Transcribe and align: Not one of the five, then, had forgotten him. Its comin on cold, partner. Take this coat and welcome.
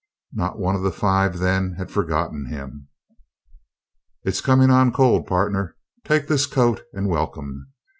Not 0.33 0.57
one 0.57 0.75
of 0.75 0.81
the 0.81 0.91
five, 0.91 1.37
then, 1.37 1.73
had 1.73 1.91
forgotten 1.91 2.47
him. 2.47 2.87
Its 4.23 4.41
comin 4.41 4.71
on 4.71 4.91
cold, 4.91 5.27
partner. 5.27 5.75
Take 6.03 6.27
this 6.27 6.47
coat 6.47 6.81
and 6.91 7.07
welcome. 7.07 7.67